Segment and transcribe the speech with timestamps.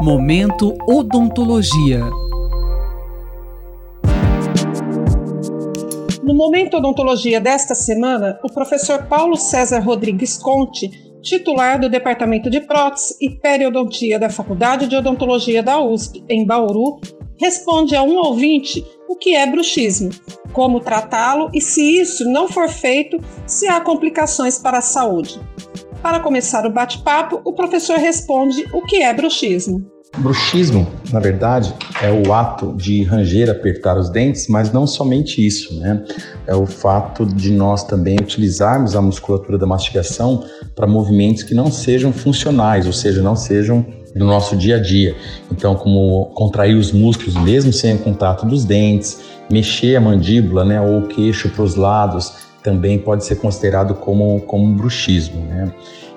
[0.00, 2.00] Momento Odontologia.
[6.22, 10.90] No Momento Odontologia desta semana, o professor Paulo César Rodrigues Conte,
[11.22, 17.00] titular do Departamento de Prótese e Periodontia da Faculdade de Odontologia da USP, em Bauru,
[17.38, 20.10] responde a um ouvinte o que é bruxismo,
[20.52, 25.40] como tratá-lo e, se isso não for feito, se há complicações para a saúde.
[26.02, 29.86] Para começar o bate-papo, o professor responde o que é bruxismo.
[30.18, 35.78] Bruxismo, na verdade, é o ato de ranger, apertar os dentes, mas não somente isso,
[35.78, 36.04] né?
[36.46, 41.70] É o fato de nós também utilizarmos a musculatura da mastigação para movimentos que não
[41.70, 45.14] sejam funcionais, ou seja, não sejam do nosso dia a dia.
[45.50, 50.80] Então, como contrair os músculos mesmo sem o contato dos dentes, mexer a mandíbula, né,
[50.80, 55.72] ou o queixo para os lados, também pode ser considerado como, como bruxismo, né?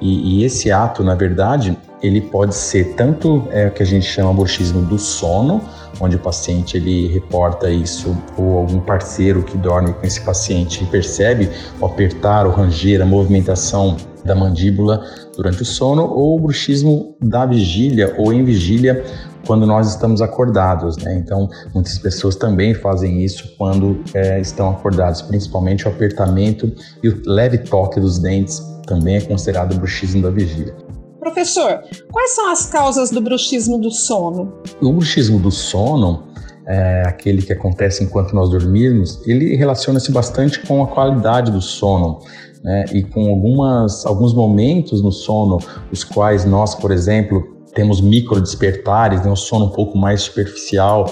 [0.00, 4.06] E, e, esse ato, na verdade, ele pode ser tanto é, o que a gente
[4.06, 5.60] chama bruxismo do sono,
[6.00, 11.50] onde o paciente ele reporta isso, ou algum parceiro que dorme com esse paciente percebe
[11.78, 15.04] o apertar, o ranger, a movimentação da mandíbula
[15.36, 19.04] durante o sono, ou o bruxismo da vigília ou em vigília
[19.46, 20.96] quando nós estamos acordados.
[20.98, 21.14] Né?
[21.16, 27.22] Então, muitas pessoas também fazem isso quando é, estão acordados, principalmente o apertamento e o
[27.26, 30.74] leve toque dos dentes também é considerado bruxismo da vigília.
[31.20, 34.52] Professor, quais são as causas do bruxismo do sono?
[34.80, 36.24] O bruxismo do sono,
[36.66, 42.20] é, aquele que acontece enquanto nós dormimos, ele relaciona-se bastante com a qualidade do sono.
[42.62, 45.58] Né, e com algumas, alguns momentos no sono,
[45.90, 51.06] os quais nós, por exemplo, temos micro despertares, né, um sono um pouco mais superficial,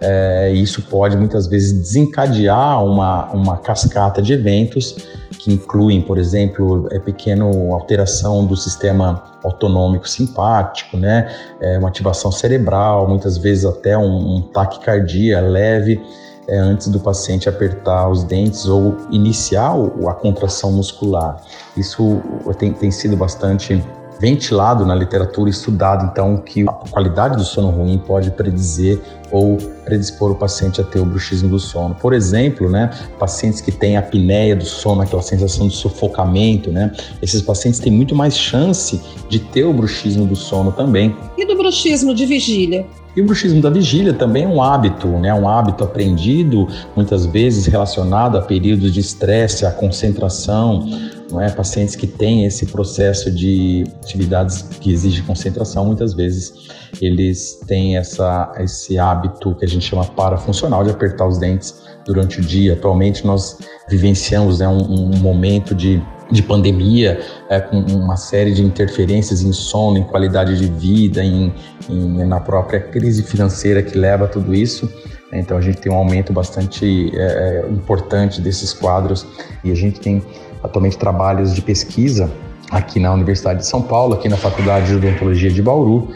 [0.00, 4.96] é, e isso pode muitas vezes desencadear uma, uma cascata de eventos
[5.38, 11.28] que incluem, por exemplo, é pequena alteração do sistema autonômico simpático, né,
[11.60, 16.00] é, uma ativação cerebral, muitas vezes até um, um taquicardia leve
[16.46, 19.74] é, antes do paciente apertar os dentes ou iniciar
[20.08, 21.40] a contração muscular.
[21.76, 22.20] Isso
[22.58, 23.82] tem, tem sido bastante
[24.20, 30.30] ventilado na literatura, estudado então que a qualidade do sono ruim pode predizer ou predispor
[30.30, 31.94] o paciente a ter o bruxismo do sono.
[31.94, 37.42] Por exemplo, né, pacientes que têm apneia do sono, aquela sensação de sufocamento, né, esses
[37.42, 41.14] pacientes têm muito mais chance de ter o bruxismo do sono também.
[41.36, 42.86] E do bruxismo de vigília?
[43.16, 45.32] E o bruxismo da vigília também é um hábito, né?
[45.32, 50.88] um hábito aprendido, muitas vezes relacionado a períodos de estresse, a concentração,
[51.34, 51.50] não é?
[51.50, 56.68] Pacientes que têm esse processo de atividades que exigem concentração, muitas vezes
[57.02, 62.40] eles têm essa, esse hábito que a gente chama parafuncional de apertar os dentes durante
[62.40, 62.74] o dia.
[62.74, 63.58] Atualmente nós
[63.88, 67.20] vivenciamos né, um, um momento de de pandemia,
[67.50, 71.52] é, com uma série de interferências em sono, em qualidade de vida, em,
[71.88, 74.90] em, na própria crise financeira que leva a tudo isso.
[75.32, 79.26] Então a gente tem um aumento bastante é, é, importante desses quadros
[79.62, 80.22] e a gente tem
[80.64, 82.30] atualmente trabalhos de pesquisa
[82.70, 86.08] aqui na Universidade de São Paulo, aqui na Faculdade de Odontologia de Bauru,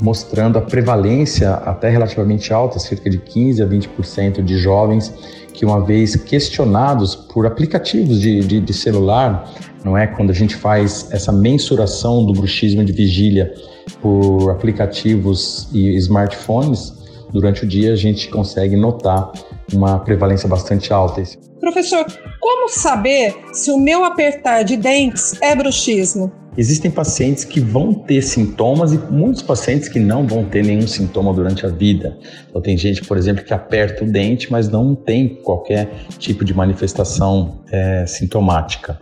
[0.00, 5.12] mostrando a prevalência até relativamente alta, cerca de 15 a 20% de jovens
[5.54, 9.50] que uma vez questionados por aplicativos de, de, de, celular,
[9.82, 13.54] não é quando a gente faz essa mensuração do bruxismo de vigília
[14.02, 16.92] por aplicativos e smartphones,
[17.32, 19.32] durante o dia a gente consegue notar
[19.72, 21.22] uma prevalência bastante alta.
[21.58, 22.04] Professor,
[22.46, 26.30] como saber se o meu apertar de dentes é bruxismo?
[26.56, 31.34] Existem pacientes que vão ter sintomas e muitos pacientes que não vão ter nenhum sintoma
[31.34, 32.16] durante a vida.
[32.48, 35.90] Então, tem gente, por exemplo, que aperta o dente, mas não tem qualquer
[36.20, 38.96] tipo de manifestação é, sintomática.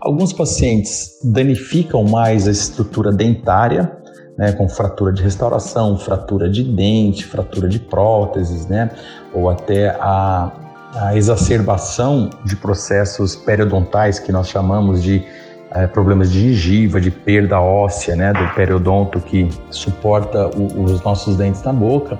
[0.00, 3.94] Alguns pacientes danificam mais a estrutura dentária,
[4.38, 8.90] né, com fratura de restauração, fratura de dente, fratura de próteses, né,
[9.34, 10.65] ou até a,
[10.96, 15.22] a exacerbação de processos periodontais que nós chamamos de
[15.70, 21.36] é, problemas de gengiva, de perda óssea, né, do periodonto que suporta o, os nossos
[21.36, 22.18] dentes na boca.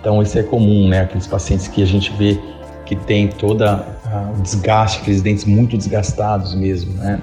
[0.00, 2.38] Então isso é comum, né, aqueles pacientes que a gente vê
[2.84, 3.84] que tem toda
[4.36, 7.20] o desgaste, aqueles dentes muito desgastados mesmo, né.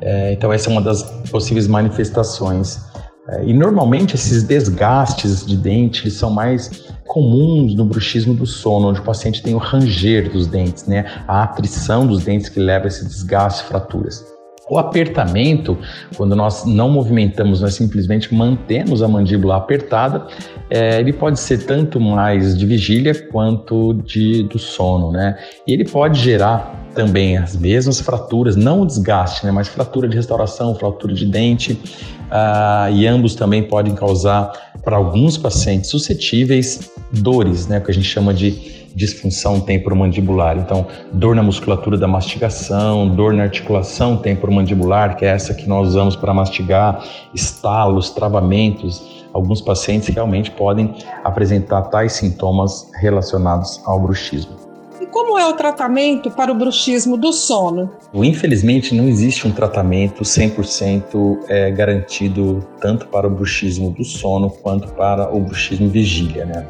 [0.00, 2.80] É, então essa é uma das possíveis manifestações.
[3.28, 8.88] É, e normalmente esses desgastes de dente eles são mais comuns no bruxismo do sono,
[8.88, 11.04] onde o paciente tem o ranger dos dentes, né?
[11.26, 14.24] a atrição dos dentes que leva a esse desgaste e fraturas.
[14.70, 15.76] O apertamento,
[16.16, 20.28] quando nós não movimentamos, nós simplesmente mantemos a mandíbula apertada,
[20.70, 25.36] é, ele pode ser tanto mais de vigília quanto de, do sono, né?
[25.66, 30.14] E ele pode gerar também as mesmas fraturas, não o desgaste, né, mas fratura de
[30.16, 34.52] restauração, fratura de dente, uh, e ambos também podem causar,
[34.84, 40.58] para alguns pacientes suscetíveis, dores, né, que a gente chama de disfunção temporomandibular.
[40.58, 45.88] Então, dor na musculatura da mastigação, dor na articulação temporomandibular, que é essa que nós
[45.88, 47.04] usamos para mastigar,
[47.34, 49.24] estalos, travamentos.
[49.32, 54.69] Alguns pacientes realmente podem apresentar tais sintomas relacionados ao bruxismo.
[55.10, 57.90] Como é o tratamento para o bruxismo do sono?
[58.14, 64.88] Infelizmente, não existe um tratamento 100% é, garantido tanto para o bruxismo do sono quanto
[64.92, 66.66] para o bruxismo vigília, né?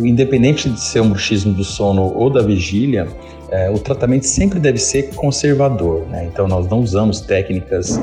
[0.00, 3.06] Independente de ser um bruxismo do sono ou da vigília,
[3.50, 6.06] é, o tratamento sempre deve ser conservador.
[6.08, 6.26] Né?
[6.26, 7.98] Então, nós não usamos técnicas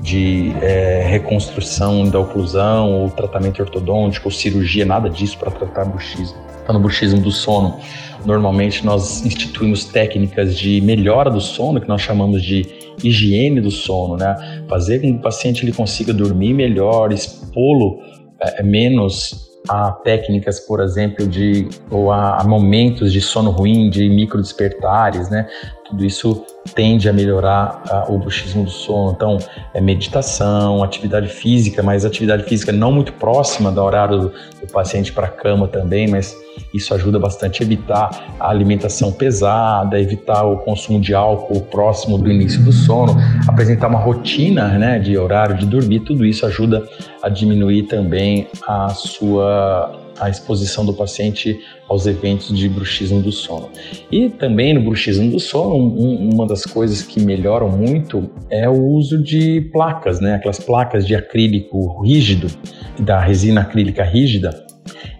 [0.00, 6.51] de é, reconstrução da oclusão, ou tratamento ortodôntico, ou cirurgia, nada disso para tratar bruxismo.
[6.62, 7.78] Então, no bruxismo do sono,
[8.24, 12.66] normalmente nós instituímos técnicas de melhora do sono, que nós chamamos de
[13.02, 14.64] higiene do sono, né?
[14.68, 18.00] Fazer com que o paciente ele consiga dormir melhor, expô-lo
[18.40, 24.08] é, menos a técnicas, por exemplo, de ou a, a momentos de sono ruim, de
[24.08, 25.46] micro despertares, né?
[25.92, 29.12] Tudo isso tende a melhorar uh, o bruxismo do sono.
[29.12, 29.36] Então,
[29.74, 35.12] é meditação, atividade física, mas atividade física não muito próxima do horário do, do paciente
[35.12, 36.34] para a cama também, mas
[36.72, 42.32] isso ajuda bastante a evitar a alimentação pesada, evitar o consumo de álcool próximo do
[42.32, 43.14] início do sono,
[43.46, 46.88] apresentar uma rotina né, de horário de dormir, tudo isso ajuda
[47.22, 51.58] a diminuir também a sua a exposição do paciente
[51.88, 53.68] aos eventos de bruxismo do sono.
[54.10, 58.84] E também no bruxismo do sono, um, uma das coisas que melhoram muito é o
[58.86, 60.34] uso de placas, né?
[60.34, 62.46] aquelas placas de acrílico rígido,
[63.00, 64.64] da resina acrílica rígida,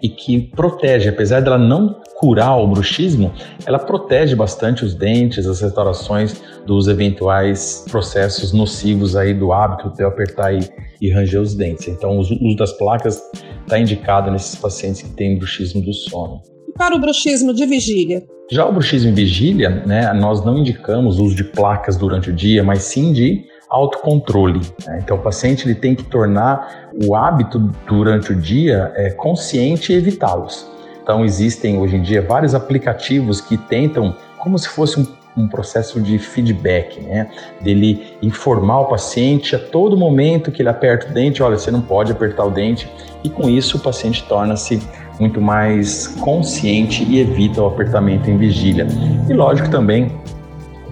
[0.02, 3.32] e que protege, apesar dela não curar o bruxismo,
[3.66, 10.04] ela protege bastante os dentes, as restaurações dos eventuais processos nocivos aí do hábito de
[10.04, 10.60] apertar e,
[11.00, 11.88] e ranger os dentes.
[11.88, 13.20] Então, o uso das placas
[13.62, 16.40] está indicado nesses pacientes que têm bruxismo do sono.
[16.68, 18.22] E para o bruxismo de vigília?
[18.50, 22.32] Já o bruxismo em vigília, né, nós não indicamos o uso de placas durante o
[22.32, 24.60] dia, mas sim de autocontrole.
[24.86, 25.00] Né?
[25.02, 29.96] Então, o paciente ele tem que tornar o hábito durante o dia é, consciente e
[29.96, 30.70] evitá-los.
[31.02, 35.06] Então, existem hoje em dia vários aplicativos que tentam, como se fosse um,
[35.36, 37.30] um processo de feedback, né?
[37.60, 41.80] Dele informar o paciente a todo momento que ele aperta o dente, olha, você não
[41.80, 42.88] pode apertar o dente,
[43.24, 44.82] e com isso o paciente torna-se
[45.18, 48.86] muito mais consciente e evita o apertamento em vigília.
[49.28, 50.10] E lógico também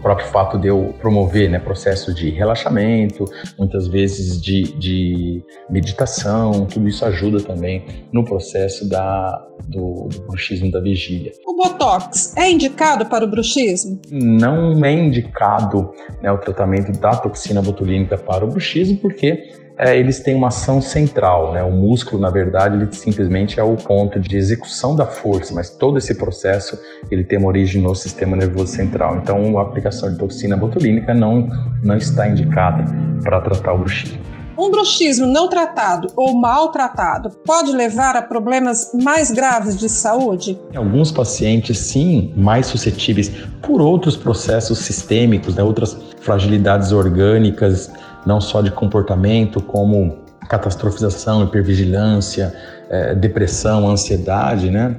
[0.00, 3.26] o próprio fato de eu promover né, processo de relaxamento,
[3.58, 10.70] muitas vezes de, de meditação, tudo isso ajuda também no processo da, do, do bruxismo
[10.70, 11.32] da vigília.
[11.46, 14.00] O Botox é indicado para o bruxismo?
[14.10, 15.92] Não é indicado
[16.22, 20.82] né, o tratamento da toxina botulínica para o bruxismo, porque é, eles têm uma ação
[20.82, 21.62] central, né?
[21.62, 25.96] O músculo, na verdade, ele simplesmente é o ponto de execução da força, mas todo
[25.96, 26.78] esse processo
[27.10, 29.16] ele tem uma origem no sistema nervoso central.
[29.16, 31.48] Então, a aplicação de toxina botulínica não,
[31.82, 32.84] não está indicada
[33.22, 34.20] para tratar o bruxismo.
[34.58, 40.60] Um bruxismo não tratado ou maltratado pode levar a problemas mais graves de saúde?
[40.76, 43.30] Alguns pacientes, sim, mais suscetíveis
[43.62, 47.90] por outros processos sistêmicos, né, outras fragilidades orgânicas
[48.26, 50.18] não só de comportamento, como
[50.48, 52.52] catastrofização, hipervigilância,
[52.88, 54.96] é, depressão, ansiedade, né?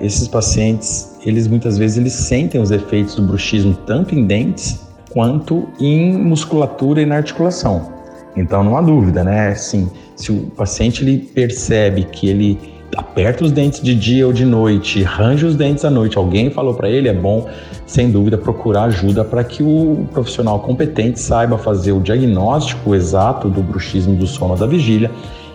[0.00, 5.68] Esses pacientes, eles muitas vezes eles sentem os efeitos do bruxismo tanto em dentes quanto
[5.78, 7.92] em musculatura e na articulação.
[8.36, 9.48] Então não há dúvida, né?
[9.48, 12.58] Assim, se o paciente ele percebe que ele
[12.96, 16.74] aperta os dentes de dia ou de noite, range os dentes à noite, alguém falou
[16.74, 17.48] para ele, é bom,
[17.86, 23.62] sem dúvida, procurar ajuda para que o profissional competente saiba fazer o diagnóstico exato do
[23.62, 25.10] bruxismo do sono da vigília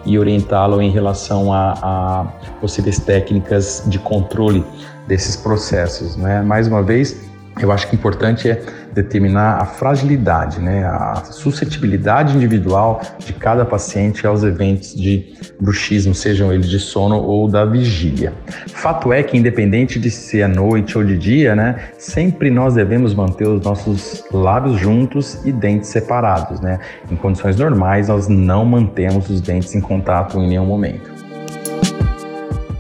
[0.06, 2.24] e orientá-lo em relação a, a,
[2.62, 4.64] possíveis técnicas de controle
[5.08, 6.16] desses processos.
[6.16, 6.42] Né?
[6.42, 7.30] Mais uma vez,
[7.60, 8.62] eu acho que o importante é
[8.94, 16.52] determinar a fragilidade, né, a suscetibilidade individual de cada paciente aos eventos de bruxismo, sejam
[16.52, 18.34] eles de sono ou da vigília.
[18.68, 23.14] Fato é que, independente de ser à noite ou de dia, né, sempre nós devemos
[23.14, 26.60] manter os nossos lábios juntos e dentes separados.
[26.60, 26.80] Né?
[27.12, 31.12] Em condições normais, nós não mantemos os dentes em contato em nenhum momento.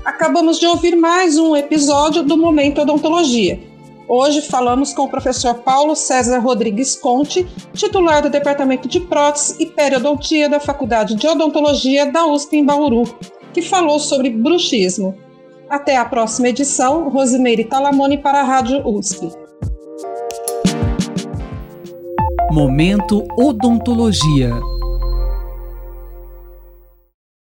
[0.04, 3.69] Acabamos de ouvir mais um episódio do Momento Odontologia
[4.12, 9.68] Hoje falamos com o professor Paulo César Rodrigues Conte, titular do Departamento de Prótese e
[9.68, 13.04] Periodontia da Faculdade de Odontologia da USP em Bauru,
[13.54, 15.16] que falou sobre bruxismo.
[15.70, 19.32] Até a próxima edição, Rosimeire Talamone para a Rádio USP.
[22.52, 24.60] Momento Odontologia.